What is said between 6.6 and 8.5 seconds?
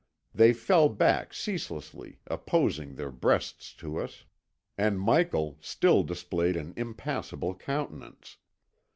impassible countenance.